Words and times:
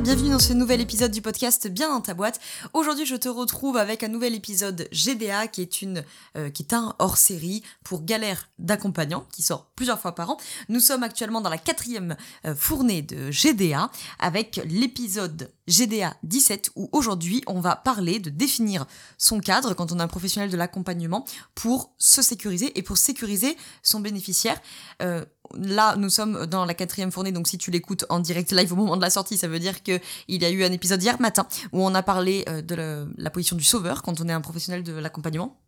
Bienvenue 0.00 0.30
dans 0.30 0.40
ce 0.40 0.52
nouvel 0.52 0.80
épisode 0.80 1.12
du 1.12 1.22
podcast 1.22 1.68
Bien 1.68 1.88
dans 1.88 2.00
ta 2.00 2.14
boîte. 2.14 2.40
Aujourd'hui, 2.72 3.06
je 3.06 3.14
te 3.14 3.28
retrouve 3.28 3.76
avec 3.76 4.02
un 4.02 4.08
nouvel 4.08 4.34
épisode 4.34 4.88
GDA 4.90 5.46
qui 5.46 5.62
est 5.62 5.82
une 5.82 6.02
euh, 6.36 6.50
qui 6.50 6.64
est 6.64 6.74
un 6.74 6.96
hors-série 6.98 7.62
pour 7.84 8.04
galère 8.04 8.50
d'accompagnants 8.58 9.24
qui 9.30 9.42
sort 9.42 9.70
plusieurs 9.76 10.00
fois 10.00 10.16
par 10.16 10.30
an. 10.30 10.36
Nous 10.68 10.80
sommes 10.80 11.04
actuellement 11.04 11.40
dans 11.40 11.48
la 11.48 11.58
quatrième 11.58 12.16
euh, 12.44 12.56
fournée 12.56 13.02
de 13.02 13.30
GDA 13.30 13.88
avec 14.18 14.60
l'épisode 14.64 15.52
GDA 15.68 16.16
17 16.24 16.72
où 16.74 16.88
aujourd'hui 16.90 17.42
on 17.46 17.60
va 17.60 17.76
parler 17.76 18.18
de 18.18 18.30
définir 18.30 18.86
son 19.16 19.38
cadre 19.38 19.74
quand 19.74 19.92
on 19.92 20.00
est 20.00 20.02
un 20.02 20.08
professionnel 20.08 20.50
de 20.50 20.56
l'accompagnement 20.56 21.24
pour 21.54 21.94
se 21.98 22.20
sécuriser 22.20 22.76
et 22.76 22.82
pour 22.82 22.98
sécuriser 22.98 23.56
son 23.82 24.00
bénéficiaire. 24.00 24.60
Euh, 25.02 25.24
là, 25.54 25.96
nous 25.96 26.10
sommes 26.10 26.46
dans 26.46 26.64
la 26.64 26.74
quatrième 26.74 27.10
fournée, 27.12 27.32
donc 27.32 27.48
si 27.48 27.58
tu 27.58 27.70
l'écoutes 27.70 28.04
en 28.08 28.20
direct 28.20 28.52
live 28.52 28.72
au 28.72 28.76
moment 28.76 28.96
de 28.96 29.02
la 29.02 29.10
sortie, 29.10 29.36
ça 29.36 29.48
veut 29.48 29.58
dire 29.58 29.82
qu'il 29.82 30.00
y 30.28 30.44
a 30.44 30.50
eu 30.50 30.64
un 30.64 30.72
épisode 30.72 31.02
hier 31.02 31.20
matin 31.20 31.46
où 31.72 31.84
on 31.84 31.94
a 31.94 32.02
parlé 32.02 32.44
euh, 32.48 32.62
de 32.62 32.74
la, 32.74 33.04
la 33.16 33.30
position 33.30 33.56
du 33.56 33.64
sauveur 33.64 34.02
quand 34.02 34.20
on 34.20 34.28
est 34.28 34.32
un 34.32 34.40
professionnel 34.40 34.82
de 34.82 34.92
l'accompagnement 34.92 35.58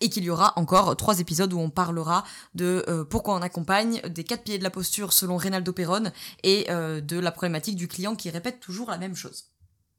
et 0.00 0.08
qu'il 0.08 0.24
y 0.24 0.30
aura 0.30 0.52
encore 0.56 0.96
trois 0.96 1.20
épisodes 1.20 1.52
où 1.52 1.58
on 1.58 1.70
parlera 1.70 2.24
de 2.54 2.84
euh, 2.88 3.04
pourquoi 3.04 3.34
on 3.34 3.42
accompagne, 3.42 4.00
des 4.02 4.24
quatre 4.24 4.44
piliers 4.44 4.58
de 4.58 4.64
la 4.64 4.70
posture 4.70 5.12
selon 5.12 5.36
Reynaldo 5.36 5.72
Perron 5.72 6.10
et 6.42 6.66
euh, 6.70 7.00
de 7.00 7.18
la 7.18 7.32
problématique 7.32 7.76
du 7.76 7.88
client 7.88 8.14
qui 8.14 8.30
répète 8.30 8.60
toujours 8.60 8.90
la 8.90 8.98
même 8.98 9.16
chose. 9.16 9.53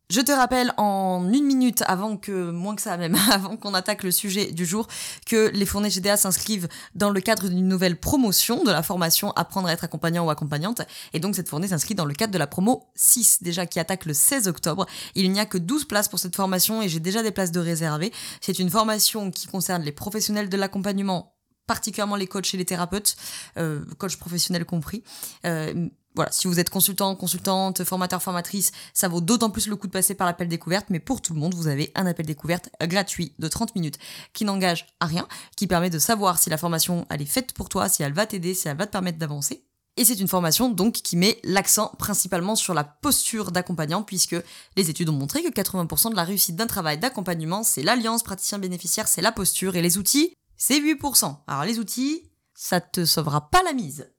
Je 0.10 0.22
te 0.22 0.32
rappelle 0.32 0.72
en 0.78 1.28
une 1.34 1.46
minute 1.46 1.84
avant 1.88 2.16
que, 2.16 2.52
moins 2.52 2.76
que 2.76 2.82
ça 2.82 2.96
même, 2.96 3.16
avant 3.32 3.58
qu'on 3.58 3.74
attaque 3.74 4.04
le 4.04 4.12
sujet 4.12 4.52
du 4.52 4.66
jour, 4.66 4.88
que 5.26 5.50
les 5.54 5.66
fournées 5.66 5.90
GDA 5.90 6.16
s'inscrivent 6.16 6.68
dans 6.94 7.10
le 7.10 7.20
cadre 7.22 7.50
d'une 7.50 7.68
nouvelle 7.68 8.00
promotion 8.00 8.64
de 8.64 8.72
la 8.72 8.84
formation 8.84 9.32
Apprendre 9.32 9.68
à 9.68 9.74
être 9.74 9.84
accompagnant 9.84 10.26
ou 10.26 10.30
accompagnante. 10.30 10.82
Et 11.14 11.20
donc 11.20 11.36
cette 11.36 11.50
fournée 11.50 11.68
s'inscrit 11.68 11.96
dans 11.96 12.06
le 12.06 12.14
cadre 12.14 12.34
de 12.34 12.38
la 12.38 12.48
promo 12.48 12.92
6, 12.96 13.42
déjà 13.42 13.66
qui 13.66 13.80
attaque 13.80 14.06
le 14.06 14.14
16 14.14 14.48
octobre. 14.48 14.86
Il 15.16 15.32
n'y 15.32 15.40
a 15.40 15.46
que 15.46 15.58
12 15.58 15.86
places 15.86 16.08
pour 16.08 16.20
cette 16.20 16.36
formation 16.36 16.82
et 16.82 16.90
j'ai 16.90 17.00
déjà 17.00 17.24
des 17.24 17.32
places 17.32 17.52
de 17.52 17.60
réservées. 17.60 18.14
C'est 18.42 18.60
une 18.60 18.70
formation 18.70 19.32
qui 19.32 19.48
concerne 19.48 19.82
les 19.82 19.92
professionnels 19.92 20.50
de 20.50 20.58
l'accompagnement 20.58 21.36
particulièrement 21.68 22.16
les 22.16 22.28
coachs 22.28 22.54
et 22.54 22.58
les 22.58 22.66
thérapeutes, 22.66 23.16
euh, 23.58 23.84
coachs 23.98 24.18
professionnels 24.18 24.66
compris, 24.66 25.04
euh, 25.46 25.90
voilà, 26.16 26.32
si 26.32 26.48
vous 26.48 26.60
êtes 26.60 26.70
consultant, 26.70 27.16
consultante, 27.16 27.84
formateur, 27.84 28.22
formatrice, 28.22 28.72
ça 28.94 29.08
vaut 29.08 29.22
d'autant 29.22 29.50
plus 29.50 29.68
le 29.68 29.76
coup 29.76 29.88
de 29.88 29.92
passer 29.92 30.16
par 30.16 30.28
l'appel 30.28 30.48
découverte, 30.48 30.88
mais 30.90 31.00
pour 31.00 31.22
tout 31.22 31.34
le 31.34 31.40
monde, 31.40 31.54
vous 31.54 31.68
avez 31.68 31.92
un 31.96 32.06
appel 32.06 32.26
découverte 32.26 32.70
gratuit 32.82 33.34
de 33.40 33.48
30 33.48 33.76
minutes 33.76 34.00
qui 34.34 34.46
n'engage 34.46 34.88
à 35.00 35.06
rien, 35.06 35.28
qui 35.56 35.68
permet 35.68 35.90
de 35.90 36.00
savoir 36.00 36.40
si 36.40 36.50
la 36.50 36.58
formation 36.58 37.06
elle 37.10 37.22
est 37.22 37.26
faite 37.26 37.54
pour 37.54 37.70
toi, 37.70 37.90
si 37.90 38.04
elle 38.04 38.14
va 38.14 38.26
t'aider, 38.26 38.54
si 38.54 38.68
elle 38.68 38.78
va 38.78 38.86
te 38.86 38.92
permettre 38.92 39.18
d'avancer. 39.18 39.66
Et 39.98 40.04
c'est 40.04 40.20
une 40.20 40.28
formation 40.28 40.70
donc 40.70 40.94
qui 40.94 41.16
met 41.16 41.40
l'accent 41.44 41.94
principalement 41.98 42.56
sur 42.56 42.74
la 42.74 42.84
posture 42.84 43.52
d'accompagnant 43.52 44.04
puisque 44.04 44.36
les 44.76 44.90
études 44.90 45.10
ont 45.10 45.14
montré 45.14 45.42
que 45.42 45.50
80% 45.50 46.12
de 46.12 46.16
la 46.16 46.26
réussite 46.26 46.58
d'un 46.58 46.68
travail 46.68 46.98
d'accompagnement, 46.98 47.64
c'est 47.64 47.84
l'alliance 47.84 48.24
praticien-bénéficiaire, 48.24 49.08
c'est 49.08 49.22
la 49.22 49.32
posture 49.32 49.76
et 49.78 49.82
les 49.82 49.98
outils, 49.98 50.34
c'est 50.58 50.80
8%. 50.80 51.38
Alors 51.48 51.64
les 51.64 51.80
outils, 51.80 52.30
ça 52.54 52.82
te 52.82 53.06
sauvera 53.06 53.50
pas 53.50 53.64
la 53.64 53.74
mise. 53.74 54.10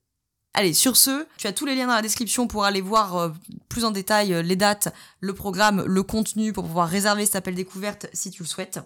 Allez, 0.58 0.72
sur 0.72 0.96
ce, 0.96 1.26
tu 1.36 1.46
as 1.46 1.52
tous 1.52 1.66
les 1.66 1.74
liens 1.74 1.86
dans 1.86 1.94
la 1.94 2.00
description 2.00 2.46
pour 2.46 2.64
aller 2.64 2.80
voir 2.80 3.16
euh, 3.16 3.28
plus 3.68 3.84
en 3.84 3.90
détail 3.90 4.32
euh, 4.32 4.40
les 4.40 4.56
dates, 4.56 4.88
le 5.20 5.34
programme, 5.34 5.84
le 5.84 6.02
contenu 6.02 6.54
pour 6.54 6.64
pouvoir 6.64 6.88
réserver 6.88 7.26
cet 7.26 7.36
appel 7.36 7.54
découverte 7.54 8.06
si 8.14 8.30
tu 8.30 8.42
le 8.42 8.48
souhaites. 8.48 8.80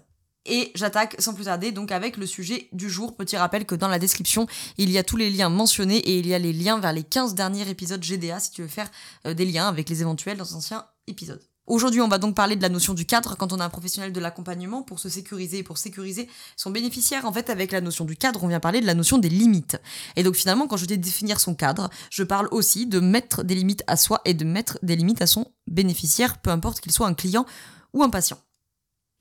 Et 0.46 0.72
j'attaque 0.74 1.14
sans 1.20 1.32
plus 1.32 1.44
tarder 1.44 1.70
donc 1.70 1.92
avec 1.92 2.16
le 2.16 2.26
sujet 2.26 2.68
du 2.72 2.90
jour. 2.90 3.14
Petit 3.14 3.36
rappel 3.36 3.66
que 3.66 3.76
dans 3.76 3.86
la 3.86 4.00
description, 4.00 4.48
il 4.78 4.90
y 4.90 4.98
a 4.98 5.04
tous 5.04 5.16
les 5.16 5.30
liens 5.30 5.48
mentionnés 5.48 5.98
et 5.98 6.18
il 6.18 6.26
y 6.26 6.34
a 6.34 6.40
les 6.40 6.52
liens 6.52 6.80
vers 6.80 6.92
les 6.92 7.04
15 7.04 7.36
derniers 7.36 7.68
épisodes 7.68 8.02
GDA 8.02 8.40
si 8.40 8.50
tu 8.50 8.62
veux 8.62 8.68
faire 8.68 8.90
euh, 9.28 9.34
des 9.34 9.44
liens 9.44 9.68
avec 9.68 9.88
les 9.88 10.00
éventuels 10.00 10.38
dans 10.38 10.52
anciens 10.54 10.86
épisodes. 11.06 11.49
Aujourd'hui, 11.70 12.00
on 12.00 12.08
va 12.08 12.18
donc 12.18 12.34
parler 12.34 12.56
de 12.56 12.62
la 12.62 12.68
notion 12.68 12.94
du 12.94 13.06
cadre 13.06 13.36
quand 13.36 13.52
on 13.52 13.60
a 13.60 13.64
un 13.64 13.68
professionnel 13.68 14.12
de 14.12 14.18
l'accompagnement 14.18 14.82
pour 14.82 14.98
se 14.98 15.08
sécuriser 15.08 15.58
et 15.58 15.62
pour 15.62 15.78
sécuriser 15.78 16.28
son 16.56 16.72
bénéficiaire. 16.72 17.26
En 17.26 17.32
fait, 17.32 17.48
avec 17.48 17.70
la 17.70 17.80
notion 17.80 18.04
du 18.04 18.16
cadre, 18.16 18.42
on 18.42 18.48
vient 18.48 18.58
parler 18.58 18.80
de 18.80 18.86
la 18.86 18.94
notion 18.94 19.18
des 19.18 19.28
limites. 19.28 19.80
Et 20.16 20.24
donc 20.24 20.34
finalement, 20.34 20.66
quand 20.66 20.76
je 20.76 20.86
dis 20.86 20.98
définir 20.98 21.38
son 21.38 21.54
cadre, 21.54 21.88
je 22.10 22.24
parle 22.24 22.48
aussi 22.50 22.88
de 22.88 22.98
mettre 22.98 23.44
des 23.44 23.54
limites 23.54 23.84
à 23.86 23.96
soi 23.96 24.20
et 24.24 24.34
de 24.34 24.44
mettre 24.44 24.80
des 24.82 24.96
limites 24.96 25.22
à 25.22 25.28
son 25.28 25.46
bénéficiaire, 25.68 26.38
peu 26.38 26.50
importe 26.50 26.80
qu'il 26.80 26.90
soit 26.90 27.06
un 27.06 27.14
client 27.14 27.46
ou 27.92 28.02
un 28.02 28.10
patient. 28.10 28.38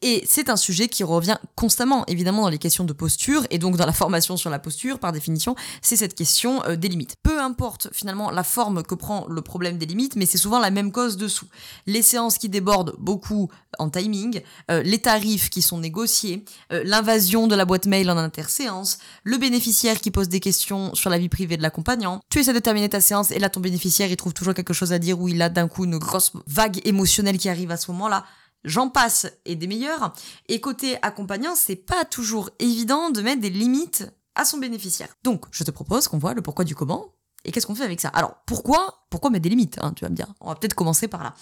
Et 0.02 0.24
c'est 0.26 0.50
un 0.50 0.56
sujet 0.56 0.88
qui 0.88 1.04
revient 1.04 1.38
constamment, 1.56 2.06
évidemment, 2.08 2.44
dans 2.44 2.50
les 2.50 2.58
questions 2.58 2.86
de 2.86 2.94
posture, 2.94 3.46
et 3.50 3.58
donc 3.58 3.76
dans 3.76 3.86
la 3.86 3.92
formation 3.92 4.38
sur 4.38 4.50
la 4.50 4.60
posture, 4.60 4.98
par 4.98 5.12
définition, 5.12 5.56
c'est 5.82 5.98
cette 5.98 6.16
question 6.16 6.64
euh, 6.66 6.78
des 6.78 6.88
limites. 6.88 7.18
Peu 7.22 7.42
importe 7.42 7.90
finalement 7.92 8.32
la 8.32 8.44
forme 8.44 8.84
que 8.84 8.96
prend 8.96 9.28
le 9.28 9.42
problème 9.42 9.78
des 9.78 9.86
limites, 9.86 10.16
mais 10.16 10.26
c'est 10.26 10.38
souvent 10.38 10.60
la 10.60 10.72
même 10.72 10.94
cause 10.94 11.18
dessous. 11.18 11.48
Les 11.86 12.02
séances 12.02 12.38
qui 12.38 12.48
débordent 12.48 12.96
beaucoup 12.98 13.50
en 13.78 13.90
timing, 13.90 14.42
euh, 14.72 14.82
les 14.84 15.00
tarifs 15.00 15.50
qui 15.50 15.62
sont 15.62 15.80
négociés, 15.80 16.46
euh, 16.72 16.82
l'invasion 16.86 17.48
de 17.48 17.56
la 17.56 17.66
boîte 17.66 17.86
mail 17.86 18.10
en 18.10 18.18
interséance, 18.18 19.00
le 19.24 19.38
bénéficiaire 19.38 20.00
qui 20.00 20.12
pose 20.12 20.30
des 20.30 20.40
questions 20.40 20.96
sur 20.96 21.10
la 21.10 21.18
vie 21.18 21.30
privée 21.30 21.58
de 21.58 21.62
l'accompagnant. 21.62 22.22
Tu 22.30 22.40
essaies 22.40 22.54
de 22.54 22.60
terminer 22.60 22.88
ta 22.88 23.02
séance, 23.02 23.32
et 23.32 23.40
là 23.40 23.50
ton 23.50 23.60
bénéficiaire, 23.60 24.10
il 24.10 24.16
trouve 24.16 24.34
toujours 24.34 24.54
quelque 24.54 24.74
chose 24.74 24.94
à 24.94 25.00
dire, 25.00 25.20
ou 25.20 25.28
il 25.28 25.42
a 25.42 25.50
d'un 25.50 25.68
coup 25.68 25.84
une 25.84 25.98
grosse 25.98 26.32
vague 26.48 26.80
émotionnelle 26.86 27.38
qui 27.38 27.50
arrive 27.50 27.72
à 27.72 27.78
ce 27.78 27.92
moment-là. 27.92 28.24
J'en 28.64 28.90
passe 28.90 29.28
et 29.46 29.56
des 29.56 29.68
meilleurs. 29.68 30.14
Et 30.48 30.60
côté 30.60 30.98
accompagnant, 31.02 31.56
c'est 31.56 31.76
pas 31.76 32.06
toujours 32.06 32.50
évident 32.60 33.10
de 33.10 33.22
mettre 33.22 33.42
des 33.42 33.50
limites 33.50 34.06
à 34.36 34.46
son 34.46 34.58
bénéficiaire. 34.58 35.16
Donc, 35.24 35.46
je 35.52 35.64
te 35.64 35.72
propose 35.72 36.08
qu'on 36.08 36.18
voit 36.18 36.34
le 36.34 36.42
pourquoi 36.42 36.66
du 36.66 36.76
comment 36.76 37.14
et 37.46 37.52
qu'est-ce 37.52 37.68
qu'on 37.68 37.76
fait 37.76 37.84
avec 37.84 38.02
ça. 38.02 38.10
Alors, 38.10 38.36
pourquoi 38.46 39.06
Pourquoi 39.10 39.30
mettre 39.30 39.44
des 39.44 39.50
limites 39.50 39.80
hein, 39.82 39.94
Tu 39.96 40.04
vas 40.04 40.10
me 40.10 40.16
dire. 40.16 40.34
On 40.42 40.50
va 40.50 40.56
peut-être 40.56 40.74
commencer 40.74 41.08
par 41.08 41.24
là. 41.24 41.34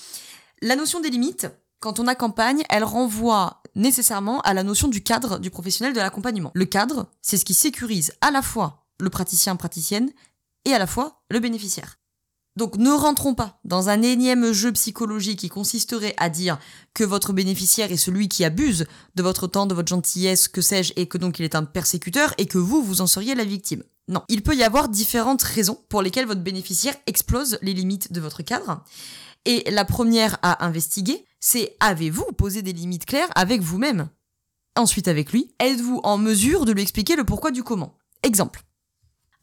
La 0.62 0.76
notion 0.76 1.00
des 1.00 1.10
limites, 1.10 1.48
quand 1.80 2.00
on 2.00 2.08
accompagne, 2.08 2.64
elle 2.70 2.84
renvoie 2.84 3.62
nécessairement 3.76 4.42
à 4.42 4.54
la 4.54 4.64
notion 4.64 4.88
du 4.88 5.04
cadre 5.04 5.40
du 5.40 5.50
professionnel 5.52 5.94
de 5.94 6.00
l'accompagnement. 6.00 6.52
Le 6.54 6.66
cadre, 6.66 7.10
c'est 7.22 7.38
ce 7.38 7.46
qui 7.46 7.54
sécurise 7.54 8.14
à 8.22 8.32
la 8.32 8.42
fois 8.42 8.88
le 9.00 9.10
praticien 9.10 9.56
praticienne 9.56 10.12
et 10.66 10.74
à 10.74 10.80
la 10.80 10.88
fois 10.88 11.22
le 11.30 11.40
bénéficiaire. 11.40 11.97
Donc 12.58 12.76
ne 12.78 12.90
rentrons 12.90 13.36
pas 13.36 13.60
dans 13.66 13.90
un 13.90 14.02
énième 14.02 14.52
jeu 14.52 14.72
psychologique 14.72 15.38
qui 15.42 15.48
consisterait 15.48 16.16
à 16.18 16.32
dire 16.32 16.58
que 16.96 17.04
votre 17.04 17.32
bénéficiaire 17.32 17.92
est 17.92 17.98
celui 17.98 18.30
qui 18.30 18.44
abuse 18.44 18.88
de 19.14 19.22
votre 19.22 19.46
temps, 19.46 19.68
de 19.68 19.76
votre 19.76 19.90
gentillesse, 19.90 20.48
que 20.48 20.62
sais-je, 20.62 20.92
et 20.96 21.06
que 21.06 21.20
donc 21.20 21.38
il 21.38 21.46
est 21.46 21.54
un 21.54 21.66
persécuteur 21.66 22.34
et 22.40 22.48
que 22.48 22.58
vous, 22.58 22.82
vous 22.82 23.02
en 23.02 23.06
seriez 23.06 23.36
la 23.36 23.44
victime. 23.44 23.84
Non, 24.08 24.24
il 24.28 24.42
peut 24.42 24.56
y 24.56 24.64
avoir 24.64 24.90
différentes 24.90 25.44
raisons 25.44 25.78
pour 25.88 26.02
lesquelles 26.02 26.26
votre 26.26 26.42
bénéficiaire 26.42 26.96
explose 27.06 27.60
les 27.62 27.76
limites 27.76 28.12
de 28.12 28.20
votre 28.20 28.42
cadre. 28.42 28.84
Et 29.46 29.70
la 29.70 29.86
première 29.86 30.40
à 30.42 30.66
investiguer, 30.66 31.26
c'est 31.40 31.78
avez-vous 31.80 32.26
posé 32.36 32.64
des 32.64 32.74
limites 32.74 33.06
claires 33.06 33.30
avec 33.36 33.62
vous-même? 33.62 34.10
Ensuite 34.76 35.08
avec 35.08 35.32
lui, 35.32 35.54
êtes-vous 35.60 36.02
en 36.04 36.18
mesure 36.18 36.66
de 36.66 36.72
lui 36.72 36.82
expliquer 36.82 37.16
le 37.16 37.24
pourquoi 37.24 37.52
du 37.52 37.62
comment? 37.62 37.94
Exemple. 38.24 38.64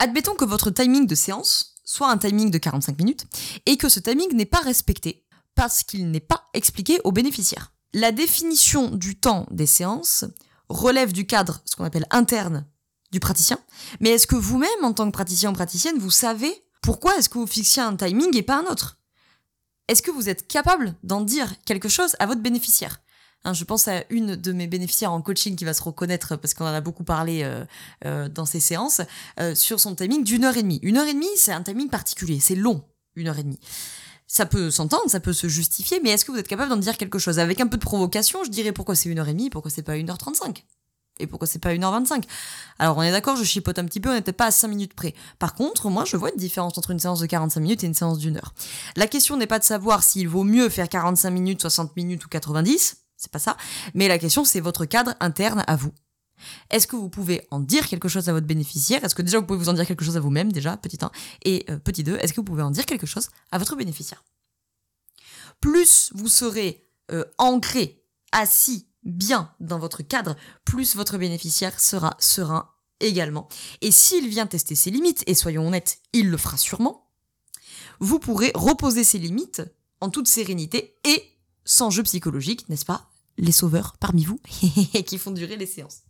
Admettons 0.00 0.34
que 0.34 0.44
votre 0.44 0.70
timing 0.70 1.06
de 1.06 1.14
séance 1.14 1.73
soit 1.84 2.10
un 2.10 2.18
timing 2.18 2.50
de 2.50 2.58
45 2.58 2.98
minutes, 2.98 3.26
et 3.66 3.76
que 3.76 3.88
ce 3.88 4.00
timing 4.00 4.34
n'est 4.34 4.46
pas 4.46 4.60
respecté 4.60 5.24
parce 5.54 5.82
qu'il 5.82 6.10
n'est 6.10 6.20
pas 6.20 6.48
expliqué 6.54 7.00
aux 7.04 7.12
bénéficiaires. 7.12 7.72
La 7.92 8.10
définition 8.10 8.90
du 8.90 9.16
temps 9.16 9.46
des 9.50 9.66
séances 9.66 10.24
relève 10.68 11.12
du 11.12 11.26
cadre, 11.26 11.60
ce 11.64 11.76
qu'on 11.76 11.84
appelle 11.84 12.06
interne, 12.10 12.66
du 13.12 13.20
praticien, 13.20 13.58
mais 14.00 14.10
est-ce 14.10 14.26
que 14.26 14.34
vous-même, 14.34 14.68
en 14.82 14.92
tant 14.92 15.06
que 15.06 15.12
praticien 15.12 15.50
ou 15.50 15.52
praticienne, 15.52 15.98
vous 15.98 16.10
savez 16.10 16.52
pourquoi 16.82 17.16
est-ce 17.16 17.28
que 17.28 17.38
vous 17.38 17.46
fixiez 17.46 17.82
un 17.82 17.96
timing 17.96 18.36
et 18.36 18.42
pas 18.42 18.58
un 18.58 18.64
autre? 18.64 18.98
Est-ce 19.88 20.02
que 20.02 20.10
vous 20.10 20.28
êtes 20.28 20.48
capable 20.48 20.96
d'en 21.02 21.20
dire 21.20 21.54
quelque 21.64 21.88
chose 21.88 22.16
à 22.18 22.26
votre 22.26 22.40
bénéficiaire? 22.40 23.00
Hein, 23.44 23.52
je 23.52 23.64
pense 23.64 23.88
à 23.88 24.04
une 24.10 24.36
de 24.36 24.52
mes 24.52 24.66
bénéficiaires 24.66 25.12
en 25.12 25.20
coaching 25.20 25.54
qui 25.54 25.64
va 25.64 25.74
se 25.74 25.82
reconnaître 25.82 26.36
parce 26.36 26.54
qu'on 26.54 26.64
en 26.64 26.72
a 26.72 26.80
beaucoup 26.80 27.04
parlé 27.04 27.42
euh, 27.42 27.64
euh, 28.06 28.28
dans 28.28 28.46
ces 28.46 28.60
séances 28.60 29.02
euh, 29.38 29.54
sur 29.54 29.80
son 29.80 29.94
timing 29.94 30.24
d'une 30.24 30.44
heure 30.44 30.56
et 30.56 30.62
demie. 30.62 30.80
Une 30.82 30.96
heure 30.96 31.06
et 31.06 31.12
demie, 31.12 31.26
c'est 31.36 31.52
un 31.52 31.62
timing 31.62 31.90
particulier, 31.90 32.40
c'est 32.40 32.54
long, 32.54 32.82
une 33.16 33.28
heure 33.28 33.38
et 33.38 33.42
demie. 33.42 33.60
Ça 34.26 34.46
peut 34.46 34.70
s'entendre, 34.70 35.10
ça 35.10 35.20
peut 35.20 35.34
se 35.34 35.46
justifier, 35.46 36.00
mais 36.02 36.10
est-ce 36.10 36.24
que 36.24 36.32
vous 36.32 36.38
êtes 36.38 36.48
capable 36.48 36.70
d'en 36.70 36.78
dire 36.78 36.96
quelque 36.96 37.18
chose? 37.18 37.38
Avec 37.38 37.60
un 37.60 37.66
peu 37.66 37.76
de 37.76 37.84
provocation, 37.84 38.42
je 38.44 38.50
dirais 38.50 38.72
pourquoi 38.72 38.94
c'est 38.94 39.10
une 39.10 39.18
heure 39.18 39.28
et 39.28 39.34
demie, 39.34 39.50
pourquoi 39.50 39.70
c'est 39.70 39.82
pas 39.82 39.96
une 39.96 40.08
heure 40.08 40.18
trente-cinq? 40.18 40.64
Et 41.20 41.26
pourquoi 41.28 41.46
c'est 41.46 41.60
pas 41.60 41.72
1h25 41.72 42.24
Alors 42.80 42.96
on 42.96 43.02
est 43.02 43.12
d'accord, 43.12 43.36
je 43.36 43.44
chipote 43.44 43.78
un 43.78 43.84
petit 43.84 44.00
peu, 44.00 44.10
on 44.10 44.14
n'était 44.14 44.32
pas 44.32 44.46
à 44.46 44.50
5 44.50 44.66
minutes 44.66 44.94
près. 44.94 45.14
Par 45.38 45.54
contre, 45.54 45.88
moi 45.88 46.04
je 46.04 46.16
vois 46.16 46.30
une 46.30 46.36
différence 46.36 46.76
entre 46.76 46.90
une 46.90 46.98
séance 46.98 47.20
de 47.20 47.26
45 47.26 47.60
minutes 47.60 47.84
et 47.84 47.86
une 47.86 47.94
séance 47.94 48.18
d'une 48.18 48.36
heure. 48.36 48.52
La 48.96 49.06
question 49.06 49.36
n'est 49.36 49.46
pas 49.46 49.60
de 49.60 49.64
savoir 49.64 50.02
s'il 50.02 50.28
vaut 50.28 50.42
mieux 50.42 50.68
faire 50.68 50.88
45 50.88 51.30
minutes, 51.30 51.60
60 51.60 51.94
minutes 51.94 52.24
ou 52.24 52.28
90, 52.28 53.03
c'est 53.24 53.32
pas 53.32 53.38
ça. 53.38 53.56
Mais 53.94 54.08
la 54.08 54.18
question, 54.18 54.44
c'est 54.44 54.60
votre 54.60 54.84
cadre 54.84 55.14
interne 55.20 55.64
à 55.66 55.76
vous. 55.76 55.92
Est-ce 56.70 56.86
que 56.86 56.96
vous 56.96 57.08
pouvez 57.08 57.46
en 57.50 57.60
dire 57.60 57.88
quelque 57.88 58.08
chose 58.08 58.28
à 58.28 58.32
votre 58.32 58.46
bénéficiaire? 58.46 59.02
Est-ce 59.04 59.14
que 59.14 59.22
déjà 59.22 59.38
vous 59.38 59.46
pouvez 59.46 59.58
vous 59.58 59.68
en 59.68 59.72
dire 59.72 59.86
quelque 59.86 60.04
chose 60.04 60.16
à 60.16 60.20
vous-même, 60.20 60.52
déjà, 60.52 60.76
petit 60.76 60.98
1 61.00 61.10
Et 61.44 61.64
euh, 61.70 61.78
petit 61.78 62.04
2, 62.04 62.16
est-ce 62.16 62.32
que 62.32 62.40
vous 62.40 62.44
pouvez 62.44 62.62
en 62.62 62.70
dire 62.70 62.86
quelque 62.86 63.06
chose 63.06 63.28
à 63.50 63.58
votre 63.58 63.76
bénéficiaire? 63.76 64.24
Plus 65.60 66.10
vous 66.14 66.28
serez 66.28 66.86
euh, 67.10 67.24
ancré, 67.38 68.02
assis 68.32 68.88
bien 69.04 69.52
dans 69.60 69.78
votre 69.78 70.02
cadre, 70.02 70.36
plus 70.64 70.96
votre 70.96 71.18
bénéficiaire 71.18 71.78
sera 71.80 72.16
serein 72.18 72.70
également. 73.00 73.48
Et 73.80 73.90
s'il 73.90 74.28
vient 74.28 74.46
tester 74.46 74.74
ses 74.74 74.90
limites, 74.90 75.24
et 75.26 75.34
soyons 75.34 75.66
honnêtes, 75.66 75.98
il 76.12 76.30
le 76.30 76.36
fera 76.36 76.56
sûrement, 76.56 77.10
vous 78.00 78.18
pourrez 78.18 78.50
reposer 78.54 79.04
ses 79.04 79.18
limites 79.18 79.62
en 80.00 80.10
toute 80.10 80.28
sérénité 80.28 80.98
et 81.04 81.22
sans 81.64 81.90
jeu 81.90 82.02
psychologique, 82.02 82.68
n'est-ce 82.68 82.84
pas? 82.84 83.10
Les 83.38 83.52
sauveurs 83.52 83.96
parmi 83.98 84.24
vous 84.24 84.40
qui 85.06 85.18
font 85.18 85.30
durer 85.30 85.56
les 85.56 85.66
séances. 85.66 86.02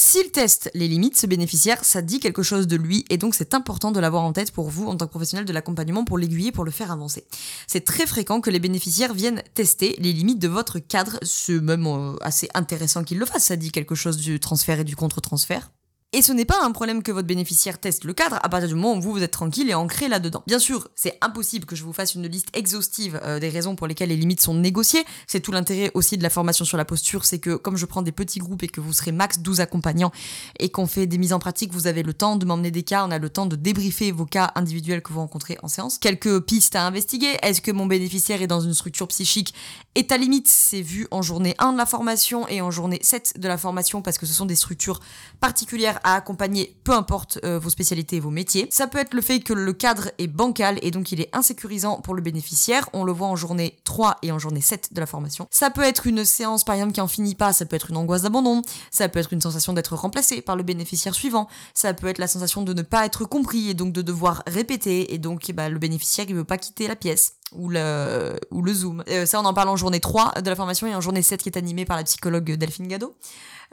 S'il 0.00 0.30
teste 0.30 0.70
les 0.74 0.86
limites, 0.86 1.16
ce 1.16 1.26
bénéficiaire, 1.26 1.84
ça 1.84 2.02
dit 2.02 2.20
quelque 2.20 2.44
chose 2.44 2.68
de 2.68 2.76
lui 2.76 3.04
et 3.10 3.16
donc 3.16 3.34
c'est 3.34 3.52
important 3.52 3.90
de 3.90 3.98
l'avoir 3.98 4.22
en 4.22 4.32
tête 4.32 4.52
pour 4.52 4.70
vous 4.70 4.86
en 4.86 4.96
tant 4.96 5.06
que 5.06 5.10
professionnel 5.10 5.44
de 5.44 5.52
l'accompagnement 5.52 6.04
pour 6.04 6.18
l'aiguiller, 6.18 6.52
pour 6.52 6.64
le 6.64 6.70
faire 6.70 6.92
avancer. 6.92 7.26
C'est 7.66 7.84
très 7.84 8.06
fréquent 8.06 8.40
que 8.40 8.48
les 8.48 8.60
bénéficiaires 8.60 9.12
viennent 9.12 9.42
tester 9.54 9.96
les 9.98 10.12
limites 10.12 10.38
de 10.38 10.46
votre 10.46 10.78
cadre, 10.78 11.18
c'est 11.22 11.60
même 11.60 11.88
euh, 11.88 12.14
assez 12.20 12.48
intéressant 12.54 13.02
qu'ils 13.02 13.18
le 13.18 13.26
fassent, 13.26 13.46
ça 13.46 13.56
dit 13.56 13.72
quelque 13.72 13.96
chose 13.96 14.18
du 14.18 14.38
transfert 14.38 14.78
et 14.78 14.84
du 14.84 14.94
contre-transfert. 14.94 15.72
Et 16.14 16.22
ce 16.22 16.32
n'est 16.32 16.46
pas 16.46 16.64
un 16.64 16.72
problème 16.72 17.02
que 17.02 17.12
votre 17.12 17.28
bénéficiaire 17.28 17.78
teste 17.78 18.04
le 18.04 18.14
cadre 18.14 18.38
à 18.42 18.48
partir 18.48 18.66
du 18.66 18.74
moment 18.74 18.94
où 18.94 19.00
vous, 19.02 19.12
vous 19.12 19.22
êtes 19.22 19.30
tranquille 19.30 19.68
et 19.68 19.74
ancré 19.74 20.08
là-dedans. 20.08 20.42
Bien 20.46 20.58
sûr, 20.58 20.88
c'est 20.94 21.18
impossible 21.20 21.66
que 21.66 21.76
je 21.76 21.84
vous 21.84 21.92
fasse 21.92 22.14
une 22.14 22.26
liste 22.26 22.48
exhaustive 22.54 23.20
euh, 23.24 23.38
des 23.38 23.50
raisons 23.50 23.76
pour 23.76 23.86
lesquelles 23.86 24.08
les 24.08 24.16
limites 24.16 24.40
sont 24.40 24.54
négociées. 24.54 25.04
C'est 25.26 25.40
tout 25.40 25.52
l'intérêt 25.52 25.90
aussi 25.92 26.16
de 26.16 26.22
la 26.22 26.30
formation 26.30 26.64
sur 26.64 26.78
la 26.78 26.86
posture, 26.86 27.26
c'est 27.26 27.40
que 27.40 27.56
comme 27.56 27.76
je 27.76 27.84
prends 27.84 28.00
des 28.00 28.10
petits 28.10 28.38
groupes 28.38 28.62
et 28.62 28.68
que 28.68 28.80
vous 28.80 28.94
serez 28.94 29.12
max 29.12 29.40
12 29.40 29.60
accompagnants 29.60 30.10
et 30.58 30.70
qu'on 30.70 30.86
fait 30.86 31.06
des 31.06 31.18
mises 31.18 31.34
en 31.34 31.40
pratique, 31.40 31.74
vous 31.74 31.86
avez 31.86 32.02
le 32.02 32.14
temps 32.14 32.36
de 32.36 32.46
m'emmener 32.46 32.70
des 32.70 32.84
cas, 32.84 33.04
on 33.06 33.10
a 33.10 33.18
le 33.18 33.28
temps 33.28 33.44
de 33.44 33.56
débriefer 33.56 34.10
vos 34.10 34.24
cas 34.24 34.52
individuels 34.54 35.02
que 35.02 35.12
vous 35.12 35.20
rencontrez 35.20 35.58
en 35.62 35.68
séance. 35.68 35.98
Quelques 35.98 36.40
pistes 36.40 36.74
à 36.74 36.86
investiguer. 36.86 37.36
Est-ce 37.42 37.60
que 37.60 37.70
mon 37.70 37.84
bénéficiaire 37.84 38.40
est 38.40 38.46
dans 38.46 38.62
une 38.62 38.72
structure 38.72 39.08
psychique 39.08 39.52
Et 39.94 40.06
ta 40.06 40.16
limite, 40.16 40.48
c'est 40.48 40.80
vu 40.80 41.06
en 41.10 41.20
journée 41.20 41.54
1 41.58 41.74
de 41.74 41.76
la 41.76 41.84
formation 41.84 42.48
et 42.48 42.62
en 42.62 42.70
journée 42.70 42.98
7 43.02 43.34
de 43.38 43.46
la 43.46 43.58
formation 43.58 44.00
parce 44.00 44.16
que 44.16 44.24
ce 44.24 44.32
sont 44.32 44.46
des 44.46 44.56
structures 44.56 45.00
particulières 45.40 45.97
à 46.04 46.14
accompagner, 46.14 46.76
peu 46.84 46.92
importe 46.92 47.38
euh, 47.44 47.58
vos 47.58 47.70
spécialités 47.70 48.16
et 48.16 48.20
vos 48.20 48.30
métiers. 48.30 48.68
Ça 48.70 48.86
peut 48.86 48.98
être 48.98 49.14
le 49.14 49.22
fait 49.22 49.40
que 49.40 49.52
le 49.52 49.72
cadre 49.72 50.10
est 50.18 50.26
bancal 50.26 50.78
et 50.82 50.90
donc 50.90 51.12
il 51.12 51.20
est 51.20 51.28
insécurisant 51.32 52.00
pour 52.00 52.14
le 52.14 52.22
bénéficiaire. 52.22 52.88
On 52.92 53.04
le 53.04 53.12
voit 53.12 53.28
en 53.28 53.36
journée 53.36 53.76
3 53.84 54.18
et 54.22 54.32
en 54.32 54.38
journée 54.38 54.60
7 54.60 54.92
de 54.92 55.00
la 55.00 55.06
formation. 55.06 55.46
Ça 55.50 55.70
peut 55.70 55.82
être 55.82 56.06
une 56.06 56.24
séance 56.24 56.64
par 56.64 56.74
exemple 56.74 56.92
qui 56.92 57.00
en 57.00 57.08
finit 57.08 57.34
pas, 57.34 57.52
ça 57.52 57.66
peut 57.66 57.76
être 57.76 57.90
une 57.90 57.96
angoisse 57.96 58.22
d'abandon, 58.22 58.62
ça 58.90 59.08
peut 59.08 59.18
être 59.18 59.32
une 59.32 59.40
sensation 59.40 59.72
d'être 59.72 59.96
remplacé 59.96 60.42
par 60.42 60.56
le 60.56 60.62
bénéficiaire 60.62 61.14
suivant, 61.14 61.48
ça 61.74 61.94
peut 61.94 62.08
être 62.08 62.18
la 62.18 62.28
sensation 62.28 62.62
de 62.62 62.72
ne 62.72 62.82
pas 62.82 63.04
être 63.06 63.24
compris 63.24 63.70
et 63.70 63.74
donc 63.74 63.92
de 63.92 64.02
devoir 64.02 64.42
répéter 64.46 65.14
et 65.14 65.18
donc 65.18 65.50
bah, 65.52 65.68
le 65.68 65.78
bénéficiaire 65.78 66.26
il 66.28 66.34
veut 66.34 66.44
pas 66.44 66.58
quitter 66.58 66.88
la 66.88 66.96
pièce 66.96 67.34
ou 67.52 67.68
le, 67.68 68.38
ou 68.50 68.62
le 68.62 68.72
Zoom. 68.72 69.02
Euh, 69.08 69.26
ça, 69.26 69.40
on 69.40 69.44
en 69.44 69.54
parle 69.54 69.68
en 69.68 69.76
journée 69.76 70.00
3 70.00 70.40
de 70.42 70.48
la 70.48 70.56
formation 70.56 70.86
et 70.86 70.94
en 70.94 71.00
journée 71.00 71.22
7 71.22 71.42
qui 71.42 71.48
est 71.48 71.58
animée 71.58 71.84
par 71.84 71.96
la 71.96 72.04
psychologue 72.04 72.52
Delphine 72.52 72.88
Gado. 72.88 73.14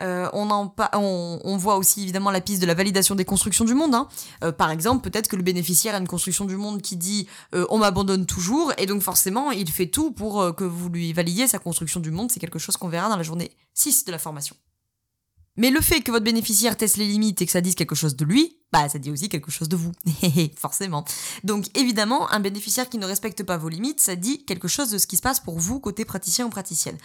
Euh, 0.02 0.30
on, 0.34 0.50
en 0.50 0.74
on, 0.94 1.40
on, 1.44 1.58
voit 1.58 1.78
aussi 1.78 2.04
évidemment 2.04 2.30
la 2.30 2.42
piste 2.42 2.62
de 2.62 2.66
la 2.66 2.74
validation 2.74 3.16
des 3.16 3.26
constructions 3.26 3.64
du 3.64 3.74
monde. 3.74 3.96
Hein. 3.96 4.08
Euh, 4.44 4.52
par 4.52 4.72
exemple, 4.72 5.10
peut-être 5.10 5.30
que 5.30 5.36
le 5.36 5.44
bénéficiaire 5.44 5.96
a 5.96 6.00
une 6.00 6.08
construction 6.08 6.46
du 6.46 6.58
monde 6.58 6.82
qui 6.82 6.98
dit 6.98 7.28
on 7.54 7.78
m'abandonne 7.78 8.26
toujours 8.26 8.74
et 8.78 8.86
donc 8.86 9.02
forcément 9.02 9.52
il 9.52 9.70
fait 9.70 9.88
tout 9.88 10.12
pour 10.12 10.56
que 10.56 10.66
vous 10.66 10.90
lui 10.90 11.14
validiez 11.14 11.48
sa 11.48 11.60
construction 11.60 12.00
du 12.00 12.12
monde. 12.12 12.30
C'est 12.32 12.40
quelque 12.40 12.60
chose 12.60 12.76
qu'on 12.76 12.90
verra 12.90 13.10
dans 13.10 13.18
la 13.18 13.24
journée 13.24 13.52
6 13.74 14.06
de 14.06 14.12
la 14.12 14.20
formation. 14.20 14.56
Mais 15.58 15.70
le 15.70 15.80
fait 15.80 16.02
que 16.02 16.12
votre 16.12 16.26
bénéficiaire 16.26 16.76
teste 16.76 16.98
les 16.98 17.08
limites 17.08 17.42
et 17.42 17.46
que 17.46 17.52
ça 17.52 17.62
dise 17.62 17.76
quelque 17.76 17.96
chose 17.96 18.16
de 18.18 18.26
lui, 18.26 18.58
bah 18.76 18.90
ça 18.90 19.00
dit 19.00 19.10
aussi 19.10 19.30
quelque 19.30 19.52
chose 19.52 19.70
de 19.70 19.78
vous. 19.78 19.94
Forcément. 20.58 21.06
Donc 21.46 21.66
évidemment, 21.78 22.30
un 22.32 22.42
bénéficiaire 22.42 22.90
qui 22.90 22.98
ne 22.98 23.06
respecte 23.06 23.44
pas 23.44 23.56
vos 23.56 23.70
limites, 23.70 24.02
ça 24.02 24.18
dit 24.18 24.44
quelque 24.44 24.68
chose 24.68 24.90
de 24.90 24.98
ce 24.98 25.08
qui 25.08 25.16
se 25.16 25.22
passe 25.22 25.40
pour 25.40 25.58
vous 25.58 25.80
côté 25.80 26.04
praticien 26.04 26.46
ou 26.46 26.50
praticienne. 26.50 26.98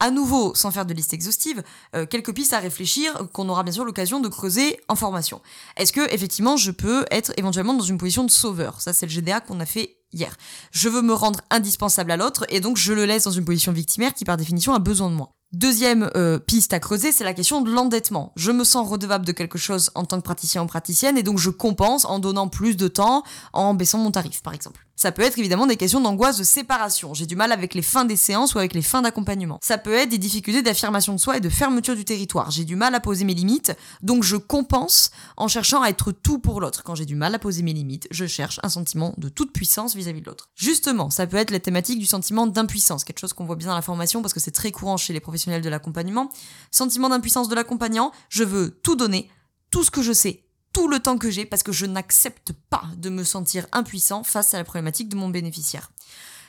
À 0.00 0.10
nouveau, 0.10 0.54
sans 0.54 0.70
faire 0.70 0.84
de 0.84 0.92
liste 0.92 1.14
exhaustive, 1.14 1.62
euh, 1.94 2.04
quelques 2.04 2.34
pistes 2.34 2.52
à 2.52 2.58
réfléchir 2.58 3.26
qu'on 3.32 3.48
aura 3.48 3.62
bien 3.62 3.72
sûr 3.72 3.86
l'occasion 3.86 4.20
de 4.20 4.28
creuser 4.28 4.78
en 4.88 4.96
formation. 4.96 5.40
Est-ce 5.78 5.92
que 5.92 6.12
effectivement 6.12 6.58
je 6.58 6.72
peux 6.72 7.06
être 7.10 7.32
éventuellement 7.38 7.74
dans 7.74 7.84
une 7.84 7.96
position 7.96 8.24
de 8.24 8.30
sauveur? 8.30 8.82
Ça 8.82 8.92
c'est 8.92 9.06
le 9.06 9.12
GDA 9.12 9.40
qu'on 9.40 9.60
a 9.60 9.66
fait 9.66 9.96
hier. 10.12 10.36
Je 10.72 10.90
veux 10.90 11.00
me 11.00 11.14
rendre 11.14 11.40
indispensable 11.50 12.10
à 12.10 12.18
l'autre 12.18 12.44
et 12.50 12.60
donc 12.60 12.76
je 12.76 12.92
le 12.92 13.06
laisse 13.06 13.24
dans 13.24 13.30
une 13.30 13.46
position 13.46 13.72
victimaire 13.72 14.12
qui 14.12 14.26
par 14.26 14.36
définition 14.36 14.74
a 14.74 14.78
besoin 14.78 15.08
de 15.08 15.14
moi. 15.14 15.30
Deuxième 15.54 16.10
euh, 16.16 16.40
piste 16.40 16.72
à 16.72 16.80
creuser, 16.80 17.12
c'est 17.12 17.22
la 17.22 17.32
question 17.32 17.60
de 17.60 17.70
l'endettement. 17.70 18.32
Je 18.34 18.50
me 18.50 18.64
sens 18.64 18.88
redevable 18.88 19.24
de 19.24 19.30
quelque 19.30 19.56
chose 19.56 19.92
en 19.94 20.04
tant 20.04 20.16
que 20.16 20.24
praticien 20.24 20.64
ou 20.64 20.66
praticienne 20.66 21.13
et 21.16 21.22
donc 21.22 21.38
je 21.38 21.50
compense 21.50 22.04
en 22.04 22.18
donnant 22.18 22.48
plus 22.48 22.76
de 22.76 22.88
temps, 22.88 23.22
en 23.52 23.74
baissant 23.74 23.98
mon 23.98 24.10
tarif 24.10 24.42
par 24.42 24.54
exemple. 24.54 24.84
Ça 24.96 25.10
peut 25.10 25.22
être 25.22 25.38
évidemment 25.38 25.66
des 25.66 25.76
questions 25.76 26.00
d'angoisse 26.00 26.38
de 26.38 26.44
séparation. 26.44 27.14
J'ai 27.14 27.26
du 27.26 27.34
mal 27.34 27.50
avec 27.50 27.74
les 27.74 27.82
fins 27.82 28.04
des 28.04 28.16
séances 28.16 28.54
ou 28.54 28.58
avec 28.58 28.74
les 28.74 28.82
fins 28.82 29.02
d'accompagnement. 29.02 29.58
Ça 29.60 29.76
peut 29.76 29.92
être 29.92 30.08
des 30.08 30.18
difficultés 30.18 30.62
d'affirmation 30.62 31.12
de 31.12 31.18
soi 31.18 31.36
et 31.36 31.40
de 31.40 31.48
fermeture 31.48 31.96
du 31.96 32.04
territoire. 32.04 32.50
J'ai 32.52 32.64
du 32.64 32.76
mal 32.76 32.94
à 32.94 33.00
poser 33.00 33.24
mes 33.24 33.34
limites, 33.34 33.76
donc 34.02 34.22
je 34.22 34.36
compense 34.36 35.10
en 35.36 35.48
cherchant 35.48 35.82
à 35.82 35.88
être 35.88 36.12
tout 36.12 36.38
pour 36.38 36.60
l'autre. 36.60 36.84
Quand 36.84 36.94
j'ai 36.94 37.06
du 37.06 37.16
mal 37.16 37.34
à 37.34 37.40
poser 37.40 37.62
mes 37.62 37.72
limites, 37.72 38.06
je 38.12 38.24
cherche 38.26 38.60
un 38.62 38.68
sentiment 38.68 39.14
de 39.18 39.28
toute 39.28 39.52
puissance 39.52 39.96
vis-à-vis 39.96 40.20
de 40.20 40.26
l'autre. 40.26 40.48
Justement, 40.54 41.10
ça 41.10 41.26
peut 41.26 41.38
être 41.38 41.50
la 41.50 41.60
thématique 41.60 41.98
du 41.98 42.06
sentiment 42.06 42.46
d'impuissance, 42.46 43.02
quelque 43.02 43.20
chose 43.20 43.32
qu'on 43.32 43.44
voit 43.44 43.56
bien 43.56 43.68
dans 43.68 43.74
la 43.74 43.82
formation 43.82 44.22
parce 44.22 44.32
que 44.32 44.40
c'est 44.40 44.52
très 44.52 44.70
courant 44.70 44.96
chez 44.96 45.12
les 45.12 45.20
professionnels 45.20 45.62
de 45.62 45.68
l'accompagnement. 45.68 46.30
Sentiment 46.70 47.08
d'impuissance 47.08 47.48
de 47.48 47.54
l'accompagnant, 47.56 48.12
je 48.28 48.44
veux 48.44 48.78
tout 48.82 48.94
donner, 48.94 49.28
tout 49.70 49.82
ce 49.82 49.90
que 49.90 50.02
je 50.02 50.12
sais, 50.12 50.44
tout 50.74 50.88
le 50.88 51.00
temps 51.00 51.16
que 51.16 51.30
j'ai 51.30 51.46
parce 51.46 51.62
que 51.62 51.72
je 51.72 51.86
n'accepte 51.86 52.52
pas 52.68 52.84
de 52.98 53.08
me 53.08 53.24
sentir 53.24 53.66
impuissant 53.72 54.24
face 54.24 54.52
à 54.52 54.58
la 54.58 54.64
problématique 54.64 55.08
de 55.08 55.16
mon 55.16 55.30
bénéficiaire. 55.30 55.90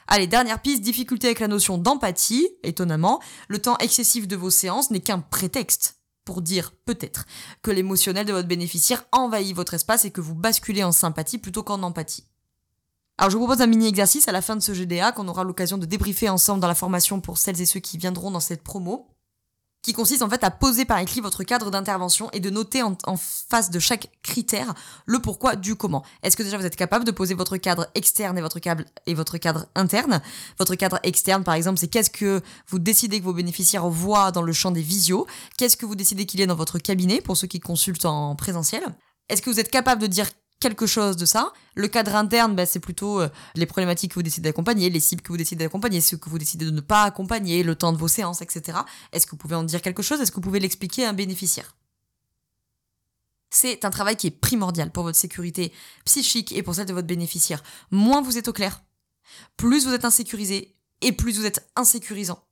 Allez, 0.08 0.28
dernière 0.28 0.62
piste, 0.62 0.82
difficulté 0.82 1.28
avec 1.28 1.40
la 1.40 1.48
notion 1.48 1.78
d'empathie. 1.78 2.50
Étonnamment, 2.64 3.22
le 3.48 3.60
temps 3.60 3.78
excessif 3.78 4.28
de 4.28 4.36
vos 4.36 4.50
séances 4.50 4.92
n'est 4.92 5.00
qu'un 5.00 5.20
prétexte 5.20 6.00
pour 6.26 6.42
dire 6.42 6.72
peut-être 6.86 7.26
que 7.62 7.72
l'émotionnel 7.72 8.26
de 8.26 8.34
votre 8.34 8.48
bénéficiaire 8.48 9.06
envahit 9.12 9.56
votre 9.56 9.76
espace 9.76 10.06
et 10.06 10.12
que 10.12 10.22
vous 10.22 10.36
basculez 10.36 10.84
en 10.84 10.92
sympathie 10.92 11.38
plutôt 11.38 11.64
qu'en 11.64 11.84
empathie. 11.84 12.26
Alors 13.18 13.30
je 13.30 13.38
vous 13.38 13.46
propose 13.46 13.62
un 13.62 13.68
mini 13.68 13.88
exercice 13.88 14.28
à 14.28 14.32
la 14.32 14.42
fin 14.42 14.56
de 14.56 14.62
ce 14.62 14.74
GDA 14.74 15.12
qu'on 15.12 15.28
aura 15.28 15.44
l'occasion 15.44 15.78
de 15.78 15.86
débriefer 15.86 16.30
ensemble 16.30 16.60
dans 16.60 16.68
la 16.68 16.76
formation 16.76 17.22
pour 17.22 17.38
celles 17.38 17.62
et 17.62 17.66
ceux 17.66 17.80
qui 17.80 17.98
viendront 17.98 18.32
dans 18.32 18.40
cette 18.40 18.64
promo 18.64 19.08
qui 19.86 19.94
consiste 19.94 20.24
en 20.24 20.30
fait 20.32 20.44
à 20.44 20.50
poser 20.50 20.84
par 20.84 20.98
écrit 20.98 21.22
votre 21.22 21.44
cadre 21.44 21.70
d'intervention 21.70 22.32
et 22.32 22.40
de 22.40 22.50
noter 22.50 22.82
en, 22.82 22.98
face 23.16 23.70
de 23.70 23.78
chaque 23.78 24.10
critère 24.24 24.74
le 25.06 25.20
pourquoi 25.20 25.56
du 25.56 25.76
comment. 25.76 26.04
Est-ce 26.24 26.36
que 26.36 26.42
déjà 26.42 26.58
vous 26.58 26.66
êtes 26.66 26.76
capable 26.76 27.06
de 27.06 27.12
poser 27.12 27.36
votre 27.36 27.58
cadre 27.58 27.88
externe 27.94 28.36
et 28.36 28.42
votre 28.42 28.58
cadre 28.58 28.84
et 29.06 29.14
votre 29.14 29.38
cadre 29.38 29.68
interne? 29.76 30.24
Votre 30.58 30.74
cadre 30.74 31.00
externe 31.04 31.44
par 31.44 31.54
exemple, 31.54 31.78
c'est 31.78 31.88
qu'est-ce 31.88 32.10
que 32.10 32.42
vous 32.68 32.80
décidez 32.80 33.20
que 33.20 33.26
vos 33.26 33.34
bénéficiaires 33.34 33.88
voient 33.88 34.32
dans 34.32 34.42
le 34.42 34.54
champ 34.54 34.72
des 34.72 34.82
visios? 34.82 35.28
Qu'est-ce 35.56 35.78
que 35.78 35.86
vous 35.86 35.94
décidez 35.94 36.26
qu'il 36.26 36.40
y 36.40 36.44
ait 36.44 36.48
dans 36.48 36.56
votre 36.56 36.80
cabinet 36.80 37.22
pour 37.22 37.38
ceux 37.38 37.46
qui 37.46 37.60
consultent 37.60 38.06
en 38.06 38.36
présentiel? 38.36 38.84
Est-ce 39.30 39.44
que 39.44 39.52
vous 39.52 39.60
êtes 39.60 39.70
capable 39.70 40.02
de 40.02 40.08
dire 40.08 40.26
quelque 40.66 40.88
chose 40.88 41.16
de 41.16 41.28
ça. 41.28 41.54
Le 41.76 41.88
cadre 41.88 42.16
interne, 42.16 42.56
bah, 42.56 42.66
c'est 42.66 42.80
plutôt 42.80 43.22
euh, 43.22 43.30
les 43.54 43.68
problématiques 43.68 44.12
que 44.12 44.16
vous 44.16 44.24
décidez 44.24 44.50
d'accompagner, 44.50 44.90
les 44.90 45.00
cibles 45.00 45.22
que 45.22 45.28
vous 45.28 45.38
décidez 45.38 45.64
d'accompagner, 45.64 46.02
ce 46.02 46.16
que 46.16 46.28
vous 46.28 46.40
décidez 46.40 46.66
de 46.66 46.72
ne 46.72 46.82
pas 46.82 47.04
accompagner, 47.04 47.62
le 47.62 47.76
temps 47.76 47.94
de 47.94 48.00
vos 48.00 48.08
séances, 48.08 48.42
etc. 48.42 48.80
Est-ce 49.12 49.28
que 49.28 49.32
vous 49.32 49.38
pouvez 49.38 49.56
en 49.56 49.62
dire 49.62 49.84
quelque 49.84 50.02
chose? 50.02 50.20
Est-ce 50.22 50.32
que 50.32 50.38
vous 50.38 50.42
pouvez 50.42 50.60
l'expliquer 50.60 51.06
à 51.06 51.10
un 51.10 51.14
bénéficiaire? 51.14 51.76
C'est 53.52 53.86
un 53.86 53.92
travail 53.92 54.16
qui 54.16 54.26
est 54.26 54.32
primordial 54.32 54.92
pour 54.92 55.04
votre 55.04 55.20
sécurité 55.20 55.72
psychique 56.04 56.52
et 56.52 56.64
pour 56.64 56.74
celle 56.74 56.88
de 56.88 56.94
votre 56.94 57.06
bénéficiaire. 57.06 57.62
Moins 57.92 58.22
vous 58.22 58.40
êtes 58.40 58.48
au 58.48 58.54
clair, 58.54 58.82
plus 59.58 59.86
vous 59.86 59.94
êtes 59.94 60.04
insécurisé 60.04 60.76
et 61.02 61.12
plus 61.12 61.38
vous 61.38 61.46
êtes 61.46 61.70
insécurisant. 61.76 62.44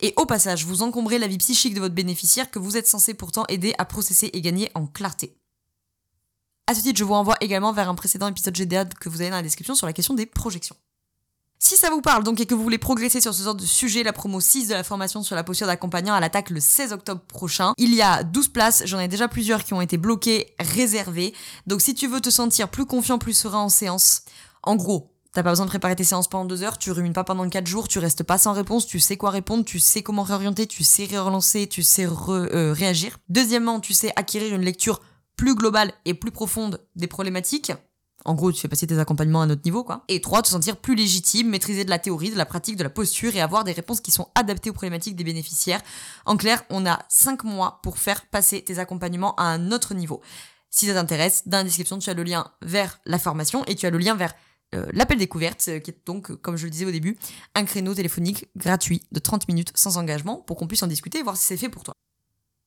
Et 0.00 0.12
au 0.16 0.26
passage, 0.26 0.64
vous 0.64 0.82
encombrez 0.82 1.18
la 1.18 1.28
vie 1.28 1.38
psychique 1.38 1.74
de 1.74 1.80
votre 1.80 1.94
bénéficiaire 1.94 2.50
que 2.50 2.58
vous 2.58 2.76
êtes 2.76 2.88
censé 2.88 3.14
pourtant 3.14 3.46
aider 3.46 3.74
à 3.78 3.84
processer 3.84 4.30
et 4.32 4.40
gagner 4.40 4.70
en 4.74 4.88
clarté. 4.88 5.39
À 6.70 6.74
ce 6.76 6.82
titre, 6.82 7.00
je 7.00 7.02
vous 7.02 7.14
renvoie 7.14 7.34
également 7.40 7.72
vers 7.72 7.88
un 7.88 7.96
précédent 7.96 8.28
épisode 8.28 8.54
GDA 8.54 8.84
que 8.84 9.08
vous 9.08 9.20
avez 9.20 9.30
dans 9.30 9.34
la 9.34 9.42
description 9.42 9.74
sur 9.74 9.88
la 9.88 9.92
question 9.92 10.14
des 10.14 10.24
projections. 10.24 10.76
Si 11.58 11.74
ça 11.74 11.90
vous 11.90 12.00
parle 12.00 12.22
donc 12.22 12.38
et 12.38 12.46
que 12.46 12.54
vous 12.54 12.62
voulez 12.62 12.78
progresser 12.78 13.20
sur 13.20 13.34
ce 13.34 13.42
genre 13.42 13.56
de 13.56 13.64
sujet, 13.64 14.04
la 14.04 14.12
promo 14.12 14.38
6 14.38 14.68
de 14.68 14.74
la 14.74 14.84
formation 14.84 15.24
sur 15.24 15.34
la 15.34 15.42
posture 15.42 15.66
d'accompagnant 15.66 16.14
à 16.14 16.20
l'attaque 16.20 16.48
le 16.48 16.60
16 16.60 16.92
octobre 16.92 17.22
prochain. 17.22 17.74
Il 17.76 17.92
y 17.92 18.02
a 18.02 18.22
12 18.22 18.50
places, 18.50 18.84
j'en 18.86 19.00
ai 19.00 19.08
déjà 19.08 19.26
plusieurs 19.26 19.64
qui 19.64 19.74
ont 19.74 19.80
été 19.80 19.96
bloquées, 19.96 20.54
réservées. 20.60 21.34
Donc 21.66 21.80
si 21.80 21.92
tu 21.92 22.06
veux 22.06 22.20
te 22.20 22.30
sentir 22.30 22.68
plus 22.68 22.86
confiant, 22.86 23.18
plus 23.18 23.32
serein 23.32 23.62
en 23.62 23.68
séance, 23.68 24.22
en 24.62 24.76
gros, 24.76 25.10
T'as 25.32 25.44
pas 25.44 25.50
besoin 25.50 25.66
de 25.66 25.70
préparer 25.70 25.94
tes 25.94 26.02
séances 26.02 26.26
pendant 26.26 26.44
deux 26.44 26.64
heures, 26.64 26.76
tu 26.76 26.90
rumines 26.90 27.12
pas 27.12 27.22
pendant 27.22 27.48
quatre 27.48 27.68
jours, 27.68 27.86
tu 27.86 28.00
restes 28.00 28.24
pas 28.24 28.36
sans 28.36 28.52
réponse, 28.52 28.84
tu 28.84 28.98
sais 28.98 29.16
quoi 29.16 29.30
répondre, 29.30 29.64
tu 29.64 29.78
sais 29.78 30.02
comment 30.02 30.24
réorienter, 30.24 30.66
tu 30.66 30.82
sais 30.82 31.06
relancer, 31.06 31.68
tu 31.68 31.84
sais 31.84 32.04
euh, 32.04 32.72
réagir. 32.72 33.18
Deuxièmement, 33.28 33.78
tu 33.78 33.94
sais 33.94 34.12
acquérir 34.16 34.52
une 34.52 34.62
lecture 34.62 35.00
plus 35.40 35.54
globale 35.54 35.94
et 36.04 36.12
plus 36.12 36.32
profonde 36.32 36.86
des 36.96 37.06
problématiques. 37.06 37.72
En 38.26 38.34
gros, 38.34 38.52
tu 38.52 38.60
fais 38.60 38.68
passer 38.68 38.86
tes 38.86 38.98
accompagnements 38.98 39.40
à 39.40 39.46
un 39.46 39.50
autre 39.50 39.62
niveau, 39.64 39.84
quoi. 39.84 40.04
Et 40.08 40.20
trois, 40.20 40.42
te 40.42 40.48
sentir 40.48 40.76
plus 40.76 40.94
légitime, 40.94 41.48
maîtriser 41.48 41.86
de 41.86 41.88
la 41.88 41.98
théorie, 41.98 42.30
de 42.30 42.36
la 42.36 42.44
pratique, 42.44 42.76
de 42.76 42.82
la 42.82 42.90
posture 42.90 43.34
et 43.34 43.40
avoir 43.40 43.64
des 43.64 43.72
réponses 43.72 44.02
qui 44.02 44.10
sont 44.10 44.28
adaptées 44.34 44.68
aux 44.68 44.74
problématiques 44.74 45.16
des 45.16 45.24
bénéficiaires. 45.24 45.80
En 46.26 46.36
clair, 46.36 46.62
on 46.68 46.84
a 46.84 46.98
cinq 47.08 47.44
mois 47.44 47.80
pour 47.82 47.96
faire 47.96 48.26
passer 48.26 48.60
tes 48.62 48.78
accompagnements 48.78 49.34
à 49.36 49.44
un 49.44 49.72
autre 49.72 49.94
niveau. 49.94 50.20
Si 50.68 50.84
ça 50.84 50.92
t'intéresse, 50.92 51.48
dans 51.48 51.56
la 51.56 51.64
description, 51.64 51.98
tu 51.98 52.10
as 52.10 52.14
le 52.14 52.22
lien 52.22 52.52
vers 52.60 53.00
la 53.06 53.18
formation 53.18 53.64
et 53.64 53.74
tu 53.76 53.86
as 53.86 53.90
le 53.90 53.96
lien 53.96 54.16
vers 54.16 54.34
euh, 54.74 54.84
l'appel 54.92 55.16
découverte, 55.16 55.64
euh, 55.68 55.78
qui 55.78 55.90
est 55.90 56.06
donc, 56.06 56.34
comme 56.42 56.58
je 56.58 56.66
le 56.66 56.70
disais 56.70 56.84
au 56.84 56.90
début, 56.90 57.16
un 57.54 57.64
créneau 57.64 57.94
téléphonique 57.94 58.46
gratuit 58.56 59.00
de 59.10 59.20
30 59.20 59.48
minutes 59.48 59.72
sans 59.74 59.96
engagement 59.96 60.36
pour 60.36 60.58
qu'on 60.58 60.66
puisse 60.66 60.82
en 60.82 60.86
discuter 60.86 61.20
et 61.20 61.22
voir 61.22 61.38
si 61.38 61.46
c'est 61.46 61.56
fait 61.56 61.70
pour 61.70 61.82
toi. 61.82 61.94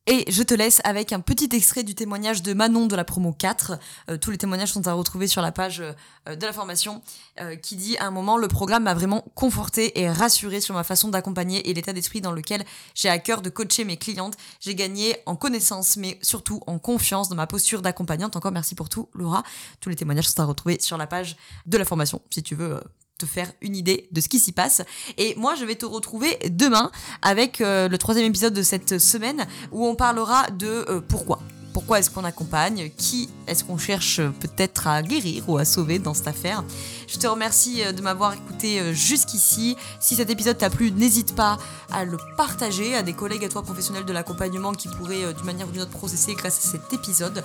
Et 0.05 0.29
je 0.29 0.43
te 0.43 0.53
laisse 0.53 0.81
avec 0.83 1.13
un 1.13 1.22
petit 1.22 1.48
extrait 1.53 1.83
du 1.83 1.95
témoignage 1.95 2.43
de 2.43 2.53
Manon 2.53 2.88
de 2.88 2.95
la 2.95 3.05
promo 3.05 3.31
4. 3.31 3.79
Euh, 4.10 4.17
tous 4.17 4.31
les 4.31 4.38
témoignages 4.38 4.74
sont 4.74 4.86
à 4.89 4.93
retrouver 4.93 5.27
sur 5.27 5.41
la 5.41 5.53
page 5.53 5.81
euh, 6.27 6.36
de 6.36 6.45
la 6.45 6.51
formation 6.51 7.01
euh, 7.39 7.55
qui 7.55 7.77
dit 7.77 7.95
à 7.98 8.07
un 8.07 8.12
moment 8.12 8.36
le 8.36 8.50
programme 8.50 8.83
m'a 8.83 8.93
vraiment 8.93 9.24
conforté 9.33 10.01
et 10.01 10.10
rassuré 10.10 10.60
sur 10.60 10.75
ma 10.75 10.83
façon 10.83 11.07
d'accompagner 11.07 11.69
et 11.69 11.74
l'état 11.74 11.93
d'esprit 11.93 12.19
dans 12.19 12.33
lequel 12.33 12.65
j'ai 12.95 13.07
à 13.07 13.17
cœur 13.17 13.41
de 13.41 13.50
coacher 13.50 13.86
mes 13.86 13.95
clientes. 13.95 14.36
J'ai 14.60 14.75
gagné 14.75 15.15
en 15.25 15.38
connaissance 15.38 15.95
mais 15.95 16.19
surtout 16.22 16.60
en 16.67 16.79
confiance 16.79 17.29
dans 17.29 17.38
ma 17.38 17.48
posture 17.48 17.81
d'accompagnante. 17.81 18.36
Encore 18.36 18.51
merci 18.51 18.75
pour 18.75 18.89
tout 18.89 19.07
Laura. 19.13 19.43
Tous 19.79 19.88
les 19.88 19.95
témoignages 19.95 20.27
sont 20.27 20.41
à 20.41 20.45
retrouver 20.45 20.81
sur 20.81 20.98
la 20.98 21.07
page 21.07 21.38
de 21.65 21.77
la 21.77 21.86
formation 21.86 22.22
si 22.29 22.43
tu 22.43 22.55
veux 22.55 22.81
te 23.17 23.25
faire 23.25 23.51
une 23.62 23.75
idée 23.75 24.08
de 24.12 24.22
ce 24.22 24.29
qui 24.29 24.39
s'y 24.39 24.51
passe. 24.51 24.82
Et 25.17 25.36
moi, 25.36 25.55
je 25.55 25.65
vais 25.65 25.75
te 25.75 25.86
retrouver 25.86 26.38
demain 26.50 26.91
avec 27.22 27.62
euh, 27.62 27.88
le 27.88 27.98
troisième 27.98 28.25
épisode 28.25 28.53
de 28.53 28.63
cette 28.63 29.00
semaine 29.00 29.46
où 29.72 29.86
on 29.86 29.96
parlera 29.96 30.50
de 30.50 30.86
euh, 30.89 31.01
pourquoi. 31.01 31.39
Pourquoi 31.74 32.00
est-ce 32.00 32.10
qu'on 32.10 32.24
accompagne 32.24 32.92
Qui 32.98 33.30
est-ce 33.48 33.63
qu'on 33.63 33.77
cherche 33.77 34.22
peut-être 34.39 34.88
à 34.88 35.01
guérir 35.01 35.50
ou 35.50 35.58
à 35.58 35.65
sauver 35.65 36.00
dans 36.00 36.13
cette 36.13 36.27
affaire 36.27 36.63
Je 37.08 37.18
te 37.18 37.27
remercie 37.27 37.84
euh, 37.84 37.92
de 37.92 38.01
m'avoir 38.01 38.34
écouté 38.34 38.94
jusqu'ici. 38.94 39.75
Si 40.00 40.15
cet 40.15 40.30
épisode 40.30 40.58
t'a 40.58 40.70
plu, 40.70 40.92
n'hésite 40.92 41.36
pas 41.36 41.58
à 41.92 42.06
le 42.06 42.18
partager 42.38 42.96
à 42.96 43.03
des 43.03 43.13
collègues 43.13 43.46
à 43.46 43.50
toi 43.50 43.63
professionnels 43.63 44.06
de 44.06 44.13
l'accompagnement 44.13 44.72
qui 44.74 44.88
pourraient 44.88 45.34
d'une 45.34 45.46
manière 45.46 45.68
ou 45.68 45.72
d'une 45.72 45.82
autre 45.82 45.92
processer 45.92 46.34
grâce 46.36 46.65
à 46.65 46.70
cet 46.72 46.94
épisode. 46.94 47.44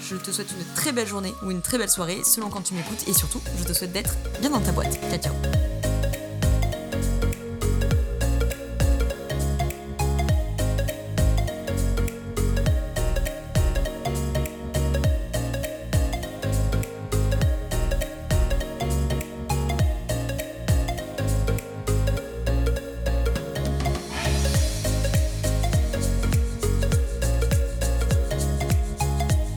Je 0.00 0.16
te 0.16 0.30
souhaite 0.30 0.50
une 0.50 0.74
très 0.74 0.92
belle 0.92 1.08
journée 1.08 1.34
ou 1.44 1.50
une 1.50 1.62
très 1.62 1.78
belle 1.78 1.90
soirée 1.90 2.22
selon 2.24 2.48
quand 2.48 2.62
tu 2.62 2.74
m'écoutes 2.74 3.06
et 3.08 3.12
surtout, 3.12 3.40
je 3.58 3.64
te 3.64 3.72
souhaite 3.72 3.92
d'être 3.92 4.14
bien 4.40 4.50
dans 4.50 4.60
ta 4.60 4.72
boîte. 4.72 4.98
Ciao 5.10 5.18
ciao 5.18 5.79